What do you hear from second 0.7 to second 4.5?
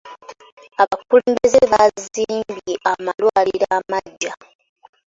Abakulembeze baazimbye amalwaliro amaggya.